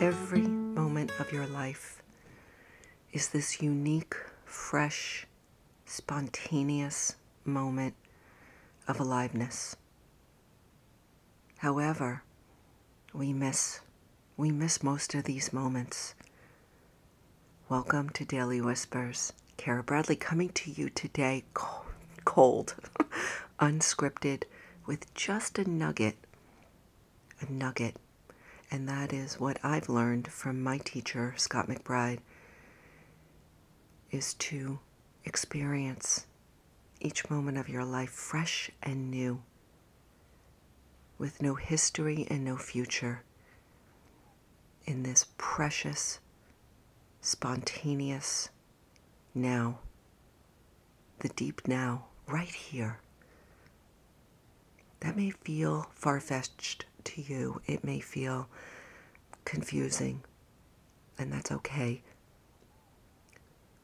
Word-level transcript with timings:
Every 0.00 0.42
moment 0.42 1.10
of 1.18 1.32
your 1.32 1.48
life 1.48 2.00
is 3.12 3.30
this 3.30 3.60
unique, 3.60 4.14
fresh, 4.44 5.26
spontaneous 5.86 7.16
moment 7.44 7.94
of 8.86 9.00
aliveness. 9.00 9.74
However, 11.56 12.22
we 13.12 13.32
miss 13.32 13.80
we 14.36 14.52
miss 14.52 14.84
most 14.84 15.16
of 15.16 15.24
these 15.24 15.52
moments. 15.52 16.14
Welcome 17.68 18.10
to 18.10 18.24
Daily 18.24 18.60
Whispers. 18.60 19.32
Cara 19.56 19.82
Bradley 19.82 20.14
coming 20.14 20.50
to 20.50 20.70
you 20.70 20.90
today 20.90 21.42
cold, 22.24 22.76
unscripted 23.58 24.44
with 24.86 25.12
just 25.14 25.58
a 25.58 25.68
nugget. 25.68 26.14
A 27.40 27.50
nugget. 27.50 27.96
And 28.70 28.88
that 28.88 29.12
is 29.12 29.40
what 29.40 29.58
I've 29.62 29.88
learned 29.88 30.28
from 30.28 30.62
my 30.62 30.78
teacher, 30.78 31.34
Scott 31.36 31.68
McBride, 31.68 32.18
is 34.10 34.34
to 34.34 34.78
experience 35.24 36.26
each 37.00 37.30
moment 37.30 37.56
of 37.56 37.68
your 37.68 37.84
life 37.84 38.10
fresh 38.10 38.70
and 38.82 39.10
new, 39.10 39.42
with 41.16 41.40
no 41.40 41.54
history 41.54 42.26
and 42.28 42.44
no 42.44 42.56
future, 42.56 43.22
in 44.84 45.02
this 45.02 45.26
precious, 45.38 46.18
spontaneous 47.20 48.50
now, 49.34 49.78
the 51.20 51.28
deep 51.30 51.66
now, 51.66 52.06
right 52.26 52.48
here. 52.48 53.00
That 55.00 55.16
may 55.16 55.30
feel 55.30 55.90
far 55.94 56.20
fetched 56.20 56.84
to 57.14 57.22
you, 57.22 57.60
it 57.66 57.84
may 57.84 58.00
feel 58.00 58.48
confusing, 59.44 60.22
and 61.18 61.32
that's 61.32 61.50
okay. 61.50 62.02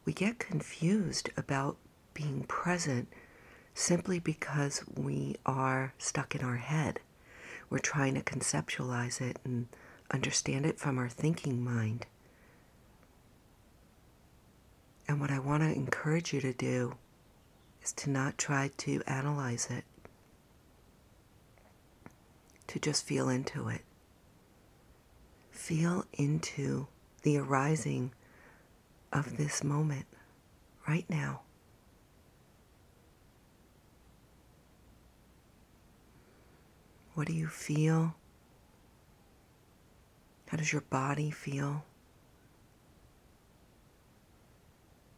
We 0.05 0.13
get 0.13 0.39
confused 0.39 1.31
about 1.37 1.77
being 2.13 2.45
present 2.45 3.09
simply 3.75 4.19
because 4.19 4.85
we 4.95 5.37
are 5.47 5.95
stuck 5.99 6.35
in 6.35 6.43
our 6.43 6.57
head. 6.57 7.01
We're 7.71 7.79
trying 7.79 8.15
to 8.15 8.21
conceptualize 8.21 9.21
it 9.21 9.39
and 9.45 9.67
understand 10.11 10.67
it 10.67 10.79
from 10.79 10.99
our 10.99 11.09
thinking 11.09 11.65
mind. 11.65 12.07
And 15.09 15.21
what 15.21 15.31
I 15.31 15.39
want 15.39 15.63
to 15.63 15.73
encourage 15.75 16.33
you 16.33 16.41
to 16.41 16.53
do 16.53 16.95
is 17.83 17.93
to 17.95 18.11
not 18.11 18.39
try 18.39 18.71
to 18.79 19.03
analyze 19.07 19.69
it, 19.71 19.85
to 22.75 22.81
just 22.81 23.07
feel 23.07 23.29
into 23.29 23.69
it. 23.69 23.83
Feel 25.53 26.05
into 26.13 26.89
the 27.23 27.39
arising 27.39 28.11
of 29.13 29.37
this 29.37 29.63
moment 29.63 30.07
right 30.89 31.09
now. 31.09 31.43
What 37.15 37.29
do 37.29 37.33
you 37.33 37.47
feel? 37.47 38.17
How 40.49 40.57
does 40.57 40.73
your 40.73 40.83
body 40.83 41.31
feel? 41.31 41.85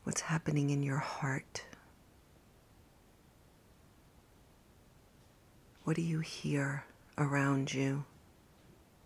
What's 0.04 0.20
happening 0.20 0.68
in 0.68 0.82
your 0.82 0.98
heart? 0.98 1.64
What 5.84 5.96
do 5.96 6.02
you 6.02 6.20
hear 6.20 6.84
around 7.18 7.72
you? 7.72 8.04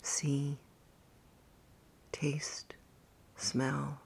See, 0.03 0.58
taste, 2.12 2.75
smell? 3.36 4.00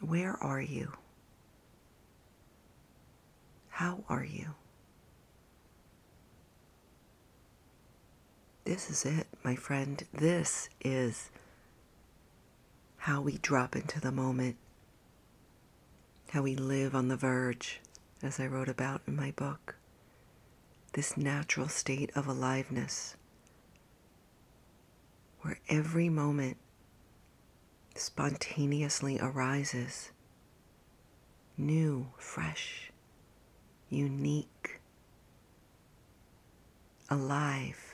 Where 0.00 0.36
are 0.42 0.60
you? 0.60 0.92
How 3.68 4.04
are 4.08 4.24
you? 4.24 4.54
This 8.64 8.90
is 8.90 9.04
it, 9.04 9.26
my 9.42 9.56
friend. 9.56 10.02
This 10.12 10.68
is 10.82 11.30
how 12.98 13.20
we 13.20 13.38
drop 13.38 13.74
into 13.74 14.00
the 14.00 14.12
moment, 14.12 14.56
how 16.30 16.42
we 16.42 16.54
live 16.54 16.94
on 16.94 17.08
the 17.08 17.16
verge, 17.16 17.80
as 18.22 18.40
I 18.40 18.46
wrote 18.46 18.68
about 18.68 19.02
in 19.06 19.16
my 19.16 19.30
book. 19.32 19.76
This 20.92 21.16
natural 21.16 21.68
state 21.68 22.10
of 22.14 22.26
aliveness, 22.26 23.16
where 25.42 25.58
every 25.68 26.08
moment 26.08 26.56
spontaneously 27.94 29.18
arises, 29.20 30.10
new, 31.56 32.08
fresh, 32.18 32.90
unique, 33.88 34.80
alive 37.08 37.90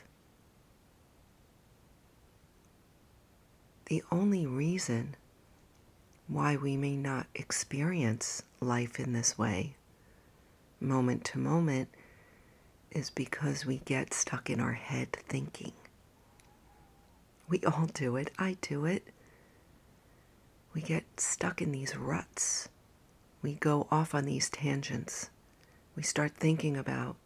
the 3.87 4.03
only 4.11 4.45
reason 4.47 5.15
why 6.27 6.57
we 6.57 6.77
may 6.77 6.97
not 6.97 7.27
experience 7.35 8.43
life 8.61 8.99
in 8.99 9.13
this 9.13 9.39
way, 9.39 9.77
moment 10.81 11.25
to 11.25 11.39
moment, 11.39 11.89
is 12.91 13.11
because 13.11 13.67
we 13.67 13.79
get 13.79 14.15
stuck 14.15 14.49
in 14.49 14.61
our 14.61 14.73
head 14.73 15.13
thinking. 15.29 15.73
We 17.49 17.61
all 17.65 17.87
do 17.93 18.17
it. 18.17 18.31
I 18.39 18.57
do 18.61 18.85
it. 18.85 19.09
We 20.75 20.81
get 20.81 21.05
stuck 21.21 21.63
in 21.63 21.73
these 21.73 21.97
ruts. 21.97 22.69
We 23.43 23.55
go 23.55 23.87
off 23.91 24.15
on 24.15 24.25
these 24.25 24.51
tangents. 24.51 25.31
We 25.95 26.03
start 26.03 26.33
thinking 26.37 26.77
about 26.77 27.17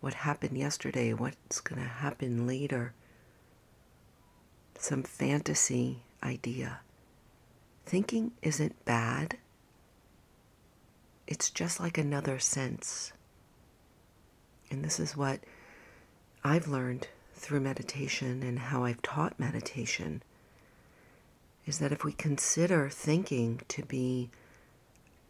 what 0.00 0.14
happened 0.14 0.58
yesterday, 0.58 1.12
what's 1.12 1.60
going 1.60 1.80
to 1.80 1.88
happen 1.88 2.46
later 2.46 2.94
some 4.80 5.02
fantasy 5.02 6.02
idea. 6.22 6.80
Thinking 7.84 8.32
isn't 8.42 8.84
bad. 8.84 9.36
It's 11.30 11.48
just 11.48 11.78
like 11.78 11.96
another 11.96 12.40
sense. 12.40 13.12
And 14.68 14.84
this 14.84 14.98
is 14.98 15.16
what 15.16 15.38
I've 16.42 16.66
learned 16.66 17.06
through 17.34 17.60
meditation 17.60 18.42
and 18.42 18.58
how 18.58 18.84
I've 18.84 19.00
taught 19.00 19.38
meditation 19.38 20.24
is 21.66 21.78
that 21.78 21.92
if 21.92 22.02
we 22.02 22.12
consider 22.12 22.88
thinking 22.88 23.60
to 23.68 23.84
be 23.84 24.30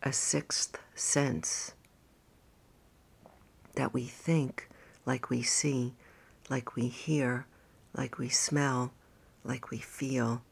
a 0.03 0.11
sixth 0.11 0.79
sense, 0.95 1.75
that 3.75 3.93
we 3.93 4.05
think 4.05 4.71
like 5.05 5.29
we 5.29 5.43
see, 5.43 5.93
like 6.49 6.77
we 6.77 6.89
hear, 6.89 7.47
like 7.93 8.19
we 8.19 8.31
smell, 8.31 8.93
like 9.45 9.71
we 9.71 9.79
feel, 9.79 10.43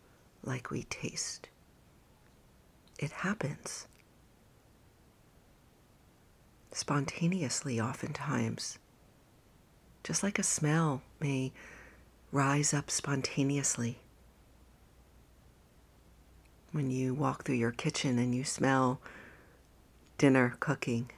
like 0.44 0.70
we 0.70 0.82
taste. 0.84 1.48
It 2.98 3.12
happens. 3.12 3.86
Spontaneously, 6.78 7.80
oftentimes. 7.80 8.78
Just 10.04 10.22
like 10.22 10.38
a 10.38 10.44
smell 10.44 11.02
may 11.18 11.50
rise 12.30 12.72
up 12.72 12.88
spontaneously. 12.88 13.98
When 16.70 16.88
you 16.92 17.14
walk 17.14 17.42
through 17.42 17.56
your 17.56 17.72
kitchen 17.72 18.16
and 18.16 18.32
you 18.32 18.44
smell 18.44 19.00
dinner 20.18 20.54
cooking, 20.60 21.10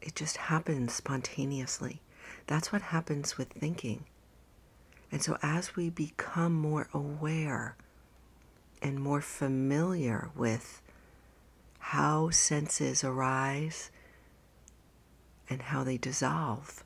it 0.00 0.16
just 0.16 0.36
happens 0.36 0.92
spontaneously. 0.92 2.00
That's 2.48 2.72
what 2.72 2.82
happens 2.82 3.38
with 3.38 3.50
thinking. 3.50 4.04
And 5.12 5.22
so, 5.22 5.38
as 5.44 5.76
we 5.76 5.90
become 5.90 6.54
more 6.54 6.88
aware 6.92 7.76
and 8.82 8.98
more 8.98 9.20
familiar 9.20 10.30
with 10.34 10.82
how 11.78 12.30
senses 12.30 13.04
arise 13.04 13.92
and 15.52 15.60
how 15.60 15.84
they 15.84 15.98
dissolve, 15.98 16.82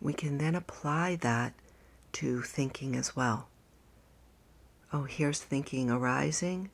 we 0.00 0.14
can 0.14 0.38
then 0.38 0.54
apply 0.54 1.16
that 1.16 1.52
to 2.12 2.40
thinking 2.40 2.96
as 2.96 3.14
well. 3.14 3.48
Oh, 4.90 5.02
here's 5.02 5.38
thinking 5.38 5.90
arising. 5.90 6.70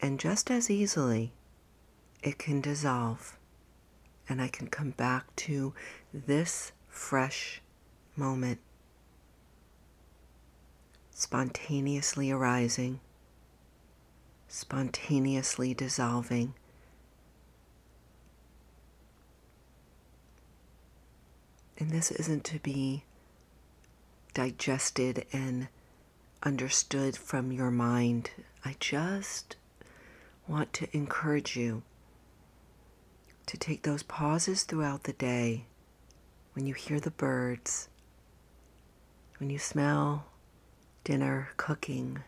And 0.00 0.18
just 0.18 0.50
as 0.50 0.68
easily, 0.68 1.32
it 2.24 2.36
can 2.38 2.60
dissolve. 2.60 3.38
And 4.28 4.42
I 4.42 4.48
can 4.48 4.66
come 4.66 4.90
back 4.90 5.34
to 5.36 5.72
this 6.12 6.72
fresh 6.88 7.62
moment, 8.16 8.58
spontaneously 11.10 12.32
arising, 12.32 12.98
spontaneously 14.48 15.72
dissolving. 15.72 16.54
And 21.78 21.90
this 21.90 22.10
isn't 22.12 22.44
to 22.44 22.58
be 22.60 23.04
digested 24.32 25.26
and 25.32 25.68
understood 26.42 27.16
from 27.16 27.50
your 27.50 27.70
mind. 27.70 28.30
I 28.64 28.76
just 28.78 29.56
want 30.46 30.72
to 30.74 30.96
encourage 30.96 31.56
you 31.56 31.82
to 33.46 33.56
take 33.56 33.82
those 33.82 34.02
pauses 34.02 34.62
throughout 34.62 35.04
the 35.04 35.12
day 35.12 35.66
when 36.54 36.66
you 36.66 36.74
hear 36.74 37.00
the 37.00 37.10
birds, 37.10 37.88
when 39.38 39.50
you 39.50 39.58
smell 39.58 40.26
dinner 41.02 41.48
cooking, 41.56 42.22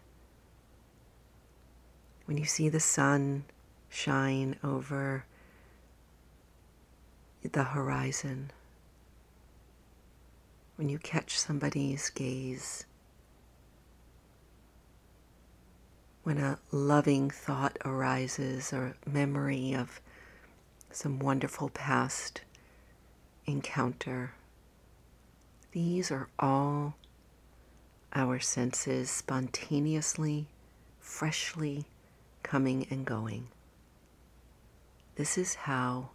when 2.26 2.36
you 2.36 2.44
see 2.44 2.68
the 2.68 2.80
sun 2.80 3.44
shine 3.88 4.56
over 4.62 5.24
the 7.52 7.62
horizon, 7.62 8.50
when 10.76 10.88
you 10.88 10.98
catch 10.98 11.38
somebody's 11.38 12.10
gaze, 12.10 12.84
when 16.22 16.38
a 16.38 16.58
loving 16.70 17.30
thought 17.30 17.78
arises 17.84 18.72
or 18.72 18.96
memory 19.06 19.72
of 19.74 20.00
some 20.90 21.18
wonderful 21.18 21.68
past 21.70 22.40
encounter. 23.46 24.32
These 25.72 26.10
are 26.10 26.28
all 26.38 26.96
our 28.14 28.40
senses 28.40 29.10
spontaneously, 29.10 30.46
freshly 31.00 31.84
coming 32.42 32.86
and 32.90 33.04
going. 33.04 33.48
This 35.16 35.38
is 35.38 35.54
how 35.54 36.10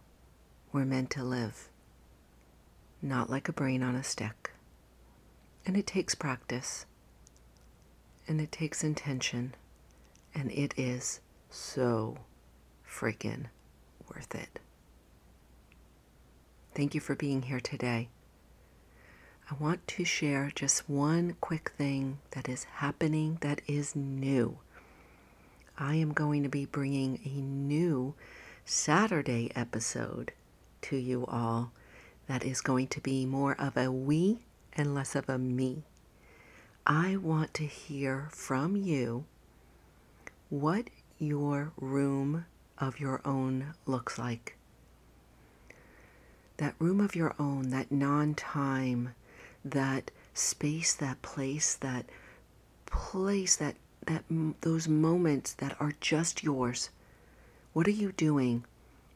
we're 0.72 0.84
meant 0.84 1.10
to 1.10 1.24
live, 1.24 1.68
not 3.00 3.30
like 3.30 3.48
a 3.48 3.52
brain 3.52 3.82
on 3.82 3.94
a 3.94 4.04
stick. 4.04 4.51
And 5.64 5.76
it 5.76 5.86
takes 5.86 6.14
practice, 6.14 6.86
and 8.26 8.40
it 8.40 8.50
takes 8.50 8.82
intention, 8.82 9.54
and 10.34 10.50
it 10.50 10.74
is 10.76 11.20
so 11.50 12.18
freaking 12.88 13.46
worth 14.08 14.34
it. 14.34 14.58
Thank 16.74 16.94
you 16.94 17.00
for 17.00 17.14
being 17.14 17.42
here 17.42 17.60
today. 17.60 18.08
I 19.50 19.54
want 19.62 19.86
to 19.88 20.04
share 20.04 20.50
just 20.54 20.88
one 20.88 21.36
quick 21.40 21.72
thing 21.76 22.18
that 22.30 22.48
is 22.48 22.64
happening 22.64 23.38
that 23.42 23.60
is 23.66 23.94
new. 23.94 24.58
I 25.78 25.96
am 25.96 26.12
going 26.12 26.42
to 26.42 26.48
be 26.48 26.64
bringing 26.64 27.20
a 27.24 27.40
new 27.40 28.14
Saturday 28.64 29.50
episode 29.54 30.32
to 30.82 30.96
you 30.96 31.26
all 31.26 31.72
that 32.26 32.44
is 32.44 32.60
going 32.60 32.88
to 32.88 33.00
be 33.00 33.26
more 33.26 33.54
of 33.58 33.76
a 33.76 33.90
we 33.90 34.38
and 34.76 34.94
less 34.94 35.14
of 35.14 35.28
a 35.28 35.38
me. 35.38 35.84
I 36.86 37.16
want 37.16 37.54
to 37.54 37.66
hear 37.66 38.28
from 38.30 38.76
you 38.76 39.24
what 40.50 40.88
your 41.18 41.72
room 41.76 42.46
of 42.78 42.98
your 42.98 43.20
own 43.24 43.74
looks 43.86 44.18
like 44.18 44.56
that 46.62 46.74
room 46.78 47.00
of 47.00 47.16
your 47.16 47.34
own, 47.40 47.70
that 47.70 47.90
non 47.90 48.34
time, 48.34 49.14
that 49.64 50.12
space, 50.32 50.94
that 50.94 51.20
place, 51.20 51.74
that 51.74 52.06
place, 52.86 53.56
that, 53.56 53.74
that 54.06 54.24
those 54.60 54.86
moments 54.86 55.54
that 55.54 55.76
are 55.80 55.92
just 56.00 56.42
yours. 56.44 56.90
What 57.72 57.88
are 57.88 57.90
you 57.90 58.12
doing? 58.12 58.64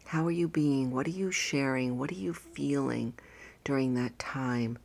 How 0.07 0.27
are 0.27 0.33
you 0.33 0.49
being? 0.49 0.91
What 0.91 1.07
are 1.07 1.11
you 1.11 1.31
sharing? 1.31 1.99
What 1.99 2.11
are 2.11 2.17
you 2.17 2.33
feeling 2.33 3.15
during 3.63 3.95
that 3.95 4.19
time? 4.19 4.79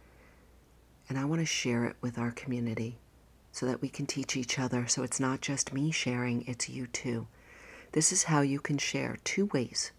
And 1.11 1.19
I 1.19 1.25
want 1.25 1.41
to 1.41 1.45
share 1.45 1.83
it 1.83 1.97
with 1.99 2.17
our 2.17 2.31
community 2.31 2.95
so 3.51 3.65
that 3.65 3.81
we 3.81 3.89
can 3.89 4.05
teach 4.05 4.37
each 4.37 4.57
other. 4.57 4.87
So 4.87 5.03
it's 5.03 5.19
not 5.19 5.41
just 5.41 5.73
me 5.73 5.91
sharing, 5.91 6.47
it's 6.47 6.69
you 6.69 6.87
too. 6.87 7.27
This 7.91 8.13
is 8.13 8.23
how 8.23 8.39
you 8.39 8.61
can 8.61 8.77
share 8.77 9.17
two 9.25 9.47
ways. 9.47 9.91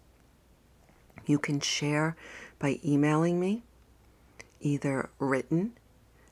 You 1.27 1.37
can 1.37 1.59
share 1.59 2.15
by 2.57 2.79
emailing 2.83 3.39
me 3.39 3.61
either 4.59 5.11
written, 5.19 5.73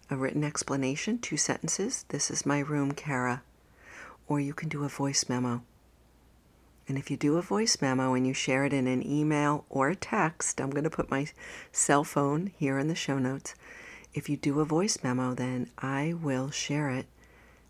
a 0.09 0.17
written 0.17 0.43
explanation, 0.43 1.19
two 1.19 1.37
sentences, 1.37 2.05
this 2.09 2.31
is 2.31 2.43
my 2.43 2.57
room, 2.57 2.93
Cara, 2.93 3.43
or 4.27 4.39
you 4.39 4.55
can 4.55 4.67
do 4.67 4.83
a 4.83 4.89
voice 4.89 5.29
memo. 5.29 5.61
And 6.87 6.97
if 6.97 7.11
you 7.11 7.17
do 7.17 7.37
a 7.37 7.43
voice 7.43 7.79
memo 7.83 8.15
and 8.15 8.25
you 8.25 8.33
share 8.33 8.65
it 8.65 8.73
in 8.73 8.87
an 8.87 9.05
email 9.05 9.63
or 9.69 9.89
a 9.89 9.95
text, 9.95 10.59
I'm 10.59 10.71
going 10.71 10.85
to 10.85 10.89
put 10.89 11.11
my 11.11 11.27
cell 11.71 12.03
phone 12.03 12.51
here 12.57 12.79
in 12.79 12.87
the 12.87 12.95
show 12.95 13.19
notes. 13.19 13.53
If 14.13 14.27
you 14.27 14.35
do 14.35 14.59
a 14.59 14.65
voice 14.65 14.97
memo, 15.03 15.33
then 15.33 15.69
I 15.77 16.13
will 16.13 16.51
share 16.51 16.89
it 16.89 17.05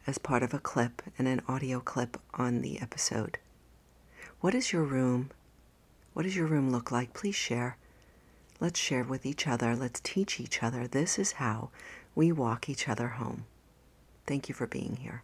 as 0.08 0.18
part 0.18 0.42
of 0.42 0.54
a 0.54 0.60
clip 0.60 1.02
and 1.18 1.28
an 1.28 1.42
audio 1.48 1.80
clip 1.80 2.18
on 2.34 2.62
the 2.62 2.82
episode. 2.82 3.38
What 4.40 4.56
is 4.56 4.74
your 4.74 4.84
room? 4.84 5.30
What 6.14 6.24
does 6.24 6.36
your 6.36 6.48
room 6.48 6.72
look 6.72 6.92
like? 6.92 7.14
Please 7.14 7.36
share. 7.36 7.78
Let's 8.60 8.80
share 8.80 9.04
with 9.04 9.26
each 9.26 9.48
other. 9.48 9.76
Let's 9.76 10.00
teach 10.00 10.40
each 10.40 10.64
other. 10.64 10.88
This 10.88 11.20
is 11.20 11.34
how 11.34 11.70
we 12.16 12.32
walk 12.32 12.70
each 12.70 12.90
other 12.90 13.10
home. 13.10 13.46
Thank 14.26 14.50
you 14.50 14.56
for 14.56 14.66
being 14.66 14.98
here. 14.98 15.24